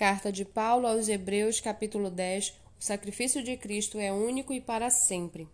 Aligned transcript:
Carta 0.00 0.32
de 0.32 0.46
Paulo 0.46 0.86
aos 0.86 1.10
Hebreus, 1.10 1.60
capítulo 1.60 2.08
10. 2.08 2.54
O 2.80 2.82
sacrifício 2.82 3.44
de 3.44 3.54
Cristo 3.58 3.98
é 3.98 4.10
único 4.10 4.50
e 4.50 4.58
para 4.58 4.88
sempre. 4.88 5.46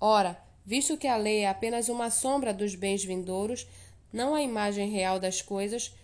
Ora, 0.00 0.36
visto 0.66 0.96
que 0.96 1.06
a 1.06 1.16
lei 1.16 1.42
é 1.42 1.48
apenas 1.48 1.88
uma 1.88 2.10
sombra 2.10 2.52
dos 2.52 2.74
bens 2.74 3.04
vindouros, 3.04 3.68
não 4.12 4.34
a 4.34 4.42
imagem 4.42 4.90
real 4.90 5.20
das 5.20 5.40
coisas, 5.40 5.94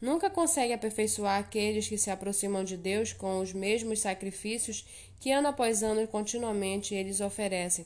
nunca 0.00 0.30
consegue 0.30 0.72
aperfeiçoar 0.72 1.40
aqueles 1.40 1.88
que 1.88 1.98
se 1.98 2.12
aproximam 2.12 2.62
de 2.62 2.76
Deus 2.76 3.12
com 3.12 3.40
os 3.40 3.52
mesmos 3.52 3.98
sacrifícios 3.98 4.86
que 5.18 5.32
ano 5.32 5.48
após 5.48 5.82
ano 5.82 6.06
continuamente 6.06 6.94
eles 6.94 7.20
oferecem. 7.20 7.84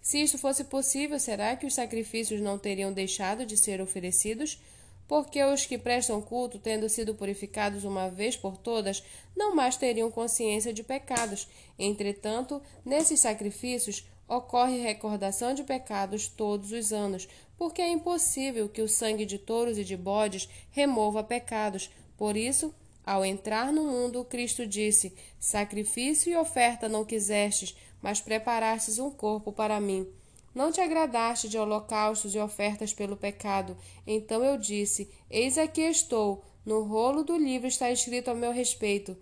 Se 0.00 0.22
isto 0.22 0.38
fosse 0.38 0.62
possível, 0.62 1.18
será 1.18 1.56
que 1.56 1.66
os 1.66 1.74
sacrifícios 1.74 2.40
não 2.40 2.56
teriam 2.56 2.92
deixado 2.92 3.44
de 3.44 3.56
ser 3.56 3.80
oferecidos? 3.80 4.60
Porque 5.08 5.42
os 5.44 5.64
que 5.64 5.78
prestam 5.78 6.20
culto, 6.20 6.58
tendo 6.58 6.88
sido 6.88 7.14
purificados 7.14 7.84
uma 7.84 8.08
vez 8.08 8.36
por 8.36 8.56
todas, 8.56 9.02
não 9.36 9.54
mais 9.54 9.76
teriam 9.76 10.10
consciência 10.10 10.72
de 10.72 10.82
pecados. 10.82 11.48
Entretanto, 11.78 12.60
nesses 12.84 13.20
sacrifícios 13.20 14.04
ocorre 14.28 14.80
recordação 14.80 15.54
de 15.54 15.62
pecados 15.62 16.26
todos 16.26 16.72
os 16.72 16.92
anos, 16.92 17.28
porque 17.56 17.80
é 17.80 17.88
impossível 17.88 18.68
que 18.68 18.82
o 18.82 18.88
sangue 18.88 19.24
de 19.24 19.38
touros 19.38 19.78
e 19.78 19.84
de 19.84 19.96
bodes 19.96 20.48
remova 20.70 21.22
pecados. 21.22 21.90
Por 22.16 22.36
isso, 22.36 22.74
ao 23.04 23.24
entrar 23.24 23.72
no 23.72 23.84
mundo, 23.84 24.24
Cristo 24.24 24.66
disse: 24.66 25.14
Sacrifício 25.38 26.32
e 26.32 26.36
oferta 26.36 26.88
não 26.88 27.04
quisestes, 27.04 27.76
mas 28.02 28.20
preparastes 28.20 28.98
um 28.98 29.10
corpo 29.10 29.52
para 29.52 29.80
mim. 29.80 30.06
Não 30.56 30.72
te 30.72 30.80
agradaste 30.80 31.50
de 31.50 31.58
holocaustos 31.58 32.34
e 32.34 32.38
ofertas 32.38 32.94
pelo 32.94 33.14
pecado. 33.14 33.76
Então 34.06 34.42
eu 34.42 34.56
disse: 34.56 35.10
Eis 35.28 35.58
aqui 35.58 35.82
estou. 35.82 36.42
No 36.64 36.82
rolo 36.82 37.22
do 37.22 37.36
livro 37.36 37.68
está 37.68 37.90
escrito 37.90 38.30
a 38.30 38.34
meu 38.34 38.52
respeito. 38.52 39.14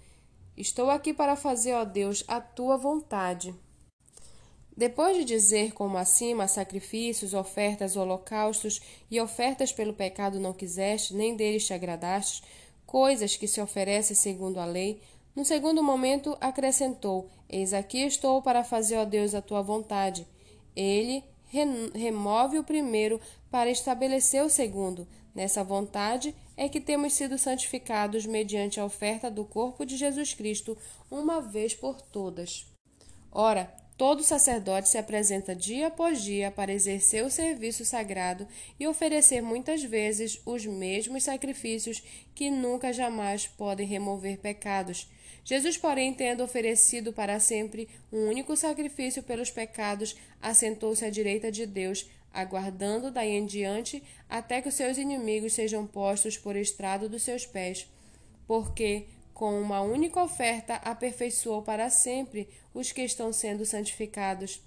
Estou 0.56 0.88
aqui 0.88 1.12
para 1.12 1.34
fazer, 1.34 1.74
ó 1.74 1.84
Deus, 1.84 2.22
a 2.28 2.40
tua 2.40 2.76
vontade. 2.76 3.52
Depois 4.76 5.16
de 5.16 5.24
dizer 5.24 5.72
como 5.72 5.98
acima, 5.98 6.46
sacrifícios, 6.46 7.34
ofertas, 7.34 7.96
holocaustos 7.96 8.80
e 9.10 9.20
ofertas 9.20 9.72
pelo 9.72 9.92
pecado 9.92 10.38
não 10.38 10.52
quiseste, 10.52 11.14
nem 11.14 11.34
deles 11.34 11.66
te 11.66 11.74
agradastes, 11.74 12.44
coisas 12.86 13.34
que 13.34 13.48
se 13.48 13.60
oferecem 13.60 14.14
segundo 14.14 14.60
a 14.60 14.64
lei, 14.64 15.02
no 15.34 15.44
segundo 15.44 15.82
momento 15.82 16.38
acrescentou: 16.40 17.28
Eis 17.48 17.74
aqui 17.74 18.04
estou 18.04 18.40
para 18.40 18.62
fazer, 18.62 18.98
ó 18.98 19.04
Deus, 19.04 19.34
a 19.34 19.42
tua 19.42 19.62
vontade. 19.62 20.24
Ele 20.74 21.22
remove 21.94 22.58
o 22.58 22.64
primeiro 22.64 23.20
para 23.50 23.70
estabelecer 23.70 24.42
o 24.42 24.50
segundo. 24.50 25.06
Nessa 25.34 25.64
vontade 25.64 26.34
é 26.56 26.68
que 26.68 26.80
temos 26.80 27.12
sido 27.12 27.36
santificados 27.36 28.24
mediante 28.24 28.78
a 28.78 28.84
oferta 28.84 29.30
do 29.30 29.44
corpo 29.44 29.84
de 29.84 29.96
Jesus 29.96 30.32
Cristo, 30.32 30.76
uma 31.10 31.40
vez 31.40 31.74
por 31.74 32.00
todas. 32.00 32.66
Ora, 33.32 33.72
todo 33.96 34.22
sacerdote 34.22 34.88
se 34.88 34.98
apresenta 34.98 35.54
dia 35.54 35.88
após 35.88 36.22
dia 36.22 36.50
para 36.50 36.72
exercer 36.72 37.24
o 37.24 37.30
serviço 37.30 37.84
sagrado 37.84 38.46
e 38.78 38.86
oferecer 38.86 39.42
muitas 39.42 39.82
vezes 39.82 40.40
os 40.46 40.64
mesmos 40.66 41.24
sacrifícios 41.24 42.02
que 42.34 42.50
nunca 42.50 42.92
jamais 42.92 43.46
podem 43.46 43.86
remover 43.86 44.38
pecados. 44.38 45.08
Jesus, 45.44 45.76
porém, 45.76 46.14
tendo 46.14 46.42
oferecido 46.42 47.12
para 47.12 47.38
sempre 47.38 47.88
um 48.10 48.28
único 48.28 48.56
sacrifício 48.56 49.22
pelos 49.22 49.50
pecados, 49.50 50.16
assentou-se 50.40 51.04
à 51.04 51.10
direita 51.10 51.52
de 51.52 51.66
Deus, 51.66 52.08
aguardando 52.32 53.10
daí 53.10 53.32
em 53.32 53.44
diante 53.44 54.02
até 54.28 54.62
que 54.62 54.68
os 54.68 54.74
seus 54.74 54.96
inimigos 54.96 55.52
sejam 55.52 55.86
postos 55.86 56.38
por 56.38 56.56
estrado 56.56 57.08
dos 57.08 57.22
seus 57.22 57.44
pés. 57.44 57.86
Porque, 58.46 59.06
com 59.34 59.60
uma 59.60 59.82
única 59.82 60.22
oferta, 60.22 60.76
aperfeiçoou 60.76 61.60
para 61.62 61.90
sempre 61.90 62.48
os 62.72 62.90
que 62.90 63.02
estão 63.02 63.30
sendo 63.30 63.66
santificados. 63.66 64.62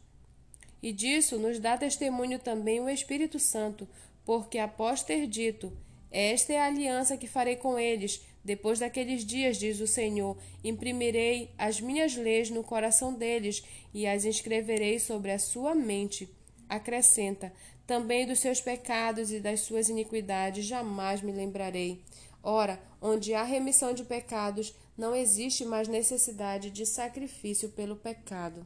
E 0.82 0.92
disso 0.92 1.40
nos 1.40 1.60
dá 1.60 1.76
testemunho 1.76 2.38
também 2.38 2.80
o 2.80 2.88
Espírito 2.88 3.40
Santo, 3.40 3.88
porque 4.24 4.60
após 4.60 5.02
ter 5.02 5.26
dito: 5.26 5.76
Esta 6.12 6.54
é 6.54 6.60
a 6.60 6.68
aliança 6.68 7.18
que 7.18 7.28
farei 7.28 7.56
com 7.56 7.80
eles 7.80 8.22
depois 8.48 8.80
daqueles 8.80 9.26
dias, 9.26 9.58
diz 9.58 9.82
o 9.82 9.86
Senhor, 9.86 10.38
imprimirei 10.64 11.52
as 11.58 11.82
minhas 11.82 12.16
leis 12.16 12.50
no 12.50 12.64
coração 12.64 13.14
deles 13.14 13.62
e 13.94 14.08
as 14.08 14.24
inscreverei 14.24 15.00
sobre 15.00 15.32
a 15.32 15.38
sua 15.38 15.76
mente. 15.76 16.30
Acrescenta: 16.70 17.52
também 17.86 18.26
dos 18.26 18.40
seus 18.40 18.62
pecados 18.62 19.34
e 19.34 19.42
das 19.42 19.60
suas 19.60 19.90
iniquidades 19.90 20.64
jamais 20.64 21.22
me 21.22 21.34
lembrarei. 21.34 22.02
Ora, 22.42 22.82
onde 23.02 23.34
há 23.34 23.44
remissão 23.44 23.92
de 23.92 24.06
pecados, 24.06 24.74
não 24.98 25.14
existe 25.14 25.66
mais 25.66 25.90
necessidade 25.90 26.72
de 26.72 26.86
sacrifício 26.86 27.68
pelo 27.72 27.98
pecado. 27.98 28.66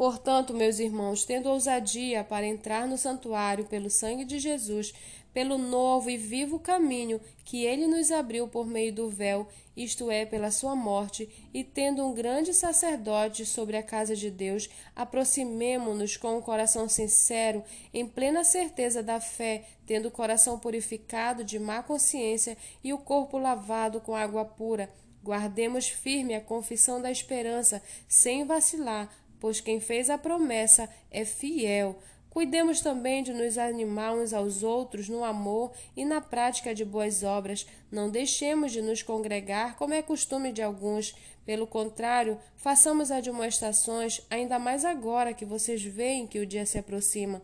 Portanto, 0.00 0.54
meus 0.54 0.78
irmãos, 0.78 1.26
tendo 1.26 1.50
ousadia 1.50 2.24
para 2.24 2.46
entrar 2.46 2.88
no 2.88 2.96
santuário 2.96 3.66
pelo 3.66 3.90
sangue 3.90 4.24
de 4.24 4.38
Jesus, 4.38 4.94
pelo 5.30 5.58
novo 5.58 6.08
e 6.08 6.16
vivo 6.16 6.58
caminho 6.58 7.20
que 7.44 7.66
ele 7.66 7.86
nos 7.86 8.10
abriu 8.10 8.48
por 8.48 8.66
meio 8.66 8.94
do 8.94 9.10
véu, 9.10 9.46
isto 9.76 10.10
é, 10.10 10.24
pela 10.24 10.50
sua 10.50 10.74
morte, 10.74 11.28
e 11.52 11.62
tendo 11.62 12.02
um 12.02 12.14
grande 12.14 12.54
sacerdote 12.54 13.44
sobre 13.44 13.76
a 13.76 13.82
casa 13.82 14.16
de 14.16 14.30
Deus, 14.30 14.70
aproximemo-nos 14.96 16.16
com 16.16 16.38
um 16.38 16.40
coração 16.40 16.88
sincero, 16.88 17.62
em 17.92 18.06
plena 18.06 18.42
certeza 18.42 19.02
da 19.02 19.20
fé, 19.20 19.66
tendo 19.84 20.08
o 20.08 20.10
coração 20.10 20.58
purificado 20.58 21.44
de 21.44 21.58
má 21.58 21.82
consciência 21.82 22.56
e 22.82 22.90
o 22.90 22.96
corpo 22.96 23.36
lavado 23.36 24.00
com 24.00 24.16
água 24.16 24.46
pura. 24.46 24.90
Guardemos 25.22 25.90
firme 25.90 26.34
a 26.34 26.40
confissão 26.40 27.02
da 27.02 27.10
esperança, 27.10 27.82
sem 28.08 28.46
vacilar, 28.46 29.14
pois 29.40 29.60
quem 29.60 29.80
fez 29.80 30.10
a 30.10 30.18
promessa 30.18 30.88
é 31.10 31.24
fiel. 31.24 31.98
Cuidemos 32.30 32.80
também 32.80 33.24
de 33.24 33.32
nos 33.32 33.58
animar 33.58 34.14
uns 34.14 34.32
aos 34.32 34.62
outros 34.62 35.08
no 35.08 35.24
amor 35.24 35.72
e 35.96 36.04
na 36.04 36.20
prática 36.20 36.72
de 36.72 36.84
boas 36.84 37.24
obras. 37.24 37.66
Não 37.90 38.08
deixemos 38.08 38.70
de 38.70 38.80
nos 38.80 39.02
congregar, 39.02 39.74
como 39.76 39.94
é 39.94 40.00
costume 40.00 40.52
de 40.52 40.62
alguns. 40.62 41.12
Pelo 41.44 41.66
contrário, 41.66 42.38
façamos 42.56 43.10
admoestações, 43.10 44.20
ainda 44.30 44.60
mais 44.60 44.84
agora 44.84 45.34
que 45.34 45.44
vocês 45.44 45.82
veem 45.82 46.24
que 46.26 46.38
o 46.38 46.46
dia 46.46 46.64
se 46.64 46.78
aproxima. 46.78 47.42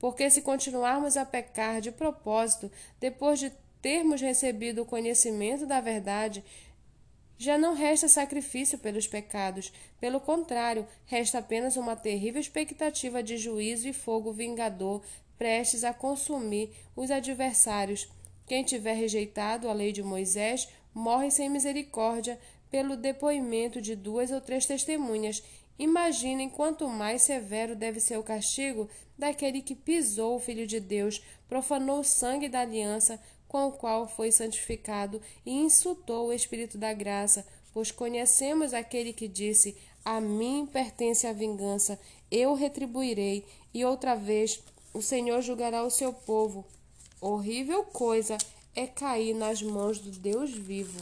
Porque 0.00 0.28
se 0.28 0.42
continuarmos 0.42 1.16
a 1.16 1.24
pecar 1.24 1.80
de 1.80 1.92
propósito, 1.92 2.70
depois 2.98 3.38
de 3.38 3.52
termos 3.80 4.20
recebido 4.20 4.82
o 4.82 4.86
conhecimento 4.86 5.64
da 5.64 5.80
verdade, 5.80 6.42
já 7.36 7.58
não 7.58 7.74
resta 7.74 8.08
sacrifício 8.08 8.78
pelos 8.78 9.06
pecados, 9.06 9.72
pelo 10.00 10.20
contrário, 10.20 10.86
resta 11.06 11.38
apenas 11.38 11.76
uma 11.76 11.96
terrível 11.96 12.40
expectativa 12.40 13.22
de 13.22 13.36
juízo 13.36 13.88
e 13.88 13.92
fogo 13.92 14.32
vingador 14.32 15.02
prestes 15.36 15.84
a 15.84 15.92
consumir 15.92 16.70
os 16.94 17.10
adversários. 17.10 18.08
Quem 18.46 18.62
tiver 18.62 18.94
rejeitado 18.94 19.68
a 19.68 19.72
lei 19.72 19.92
de 19.92 20.02
Moisés 20.02 20.68
morre 20.94 21.30
sem 21.30 21.48
misericórdia 21.48 22.38
pelo 22.70 22.96
depoimento 22.96 23.80
de 23.80 23.94
duas 23.96 24.30
ou 24.30 24.40
três 24.40 24.66
testemunhas. 24.66 25.42
Imaginem 25.78 26.48
quanto 26.48 26.88
mais 26.88 27.22
severo 27.22 27.74
deve 27.74 27.98
ser 27.98 28.16
o 28.16 28.22
castigo 28.22 28.88
daquele 29.18 29.60
que 29.60 29.74
pisou 29.74 30.36
o 30.36 30.40
Filho 30.40 30.66
de 30.66 30.78
Deus, 30.78 31.22
profanou 31.48 32.00
o 32.00 32.04
sangue 32.04 32.48
da 32.48 32.60
aliança, 32.60 33.20
com 33.48 33.68
o 33.68 33.72
qual 33.72 34.08
foi 34.08 34.32
santificado 34.32 35.20
e 35.44 35.52
insultou 35.52 36.28
o 36.28 36.32
Espírito 36.32 36.78
da 36.78 36.92
graça, 36.92 37.46
pois 37.72 37.90
conhecemos 37.90 38.74
aquele 38.74 39.12
que 39.12 39.28
disse: 39.28 39.76
A 40.04 40.20
mim 40.20 40.68
pertence 40.70 41.26
a 41.26 41.32
vingança, 41.32 41.98
eu 42.30 42.54
retribuirei, 42.54 43.44
e 43.72 43.84
outra 43.84 44.14
vez 44.14 44.62
o 44.92 45.02
Senhor 45.02 45.40
julgará 45.42 45.84
o 45.84 45.90
seu 45.90 46.12
povo. 46.12 46.64
Horrível 47.20 47.84
coisa 47.84 48.36
é 48.74 48.86
cair 48.86 49.34
nas 49.34 49.62
mãos 49.62 49.98
do 49.98 50.10
Deus 50.10 50.52
vivo. 50.52 51.00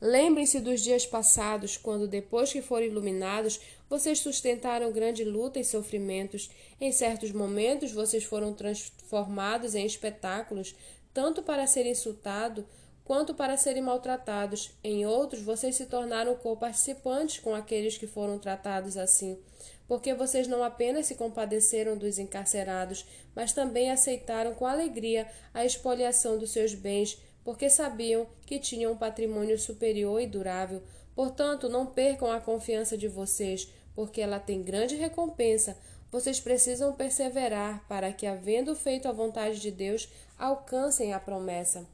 Lembrem-se 0.00 0.60
dos 0.60 0.82
dias 0.82 1.06
passados, 1.06 1.78
quando, 1.78 2.06
depois 2.06 2.52
que 2.52 2.60
foram 2.60 2.84
iluminados, 2.84 3.58
vocês 3.88 4.18
sustentaram 4.18 4.92
grande 4.92 5.24
luta 5.24 5.58
e 5.58 5.64
sofrimentos. 5.64 6.50
Em 6.78 6.92
certos 6.92 7.32
momentos, 7.32 7.90
vocês 7.90 8.22
foram 8.22 8.52
transformados 8.52 9.74
em 9.74 9.86
espetáculos, 9.86 10.74
tanto 11.14 11.42
para 11.42 11.66
serem 11.66 11.92
insultados 11.92 12.64
quanto 13.04 13.34
para 13.34 13.56
serem 13.56 13.82
maltratados. 13.82 14.72
Em 14.82 15.06
outros, 15.06 15.42
vocês 15.42 15.76
se 15.76 15.86
tornaram 15.86 16.34
co-participantes 16.34 17.38
com 17.38 17.54
aqueles 17.54 17.96
que 17.96 18.06
foram 18.06 18.38
tratados 18.38 18.96
assim, 18.96 19.38
porque 19.86 20.14
vocês 20.14 20.48
não 20.48 20.64
apenas 20.64 21.06
se 21.06 21.14
compadeceram 21.14 21.96
dos 21.96 22.18
encarcerados, 22.18 23.06
mas 23.34 23.52
também 23.52 23.90
aceitaram 23.90 24.54
com 24.54 24.66
alegria 24.66 25.30
a 25.52 25.64
expoliação 25.64 26.38
dos 26.38 26.50
seus 26.50 26.74
bens, 26.74 27.18
porque 27.44 27.68
sabiam 27.68 28.26
que 28.46 28.58
tinham 28.58 28.92
um 28.92 28.96
patrimônio 28.96 29.58
superior 29.58 30.20
e 30.20 30.26
durável. 30.26 30.82
Portanto, 31.14 31.68
não 31.68 31.86
percam 31.86 32.32
a 32.32 32.40
confiança 32.40 32.96
de 32.96 33.06
vocês, 33.06 33.68
porque 33.94 34.20
ela 34.20 34.40
tem 34.40 34.62
grande 34.62 34.96
recompensa. 34.96 35.76
Vocês 36.14 36.38
precisam 36.38 36.92
perseverar 36.92 37.84
para 37.88 38.12
que, 38.12 38.24
havendo 38.24 38.76
feito 38.76 39.08
a 39.08 39.12
vontade 39.12 39.58
de 39.58 39.72
Deus, 39.72 40.08
alcancem 40.38 41.12
a 41.12 41.18
promessa. 41.18 41.88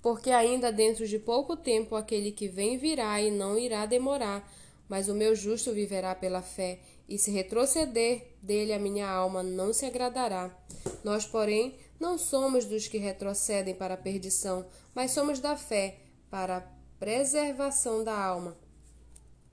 Porque 0.00 0.30
ainda 0.30 0.70
dentro 0.70 1.08
de 1.08 1.18
pouco 1.18 1.56
tempo 1.56 1.96
aquele 1.96 2.30
que 2.30 2.46
vem 2.46 2.78
virá 2.78 3.20
e 3.20 3.32
não 3.32 3.58
irá 3.58 3.84
demorar, 3.84 4.48
mas 4.88 5.08
o 5.08 5.14
meu 5.14 5.34
justo 5.34 5.72
viverá 5.72 6.14
pela 6.14 6.40
fé, 6.40 6.78
e 7.08 7.18
se 7.18 7.32
retroceder 7.32 8.36
dele 8.40 8.72
a 8.72 8.78
minha 8.78 9.10
alma 9.10 9.42
não 9.42 9.72
se 9.72 9.84
agradará. 9.84 10.56
Nós, 11.02 11.26
porém, 11.26 11.76
não 11.98 12.16
somos 12.16 12.66
dos 12.66 12.86
que 12.86 12.98
retrocedem 12.98 13.74
para 13.74 13.94
a 13.94 13.96
perdição, 13.96 14.64
mas 14.94 15.10
somos 15.10 15.40
da 15.40 15.56
fé 15.56 15.96
para 16.30 16.58
a 16.58 16.64
preservação 17.00 18.04
da 18.04 18.16
alma. 18.16 18.56